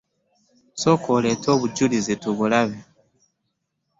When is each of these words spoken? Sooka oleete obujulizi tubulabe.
Sooka 0.81 1.07
oleete 1.17 1.47
obujulizi 1.55 2.13
tubulabe. 2.21 2.79